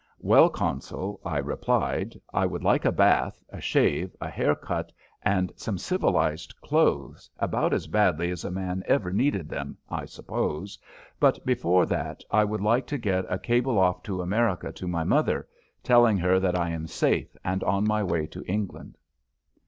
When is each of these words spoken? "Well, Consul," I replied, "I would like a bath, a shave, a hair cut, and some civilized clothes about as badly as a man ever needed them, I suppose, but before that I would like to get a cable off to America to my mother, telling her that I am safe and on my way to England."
"Well, 0.17 0.49
Consul," 0.49 1.21
I 1.23 1.37
replied, 1.37 2.19
"I 2.33 2.47
would 2.47 2.63
like 2.63 2.85
a 2.85 2.91
bath, 2.91 3.39
a 3.49 3.61
shave, 3.61 4.15
a 4.19 4.31
hair 4.31 4.55
cut, 4.55 4.91
and 5.21 5.53
some 5.55 5.77
civilized 5.77 6.59
clothes 6.59 7.29
about 7.37 7.71
as 7.71 7.85
badly 7.85 8.31
as 8.31 8.43
a 8.43 8.49
man 8.49 8.81
ever 8.87 9.13
needed 9.13 9.47
them, 9.47 9.77
I 9.91 10.05
suppose, 10.05 10.79
but 11.19 11.45
before 11.45 11.85
that 11.85 12.23
I 12.31 12.43
would 12.43 12.61
like 12.61 12.87
to 12.87 12.97
get 12.97 13.25
a 13.29 13.37
cable 13.37 13.77
off 13.77 14.01
to 14.09 14.23
America 14.23 14.71
to 14.71 14.87
my 14.87 15.03
mother, 15.03 15.47
telling 15.83 16.17
her 16.17 16.39
that 16.39 16.57
I 16.57 16.71
am 16.71 16.87
safe 16.87 17.37
and 17.43 17.63
on 17.63 17.87
my 17.87 18.01
way 18.01 18.25
to 18.25 18.43
England." 18.47 18.97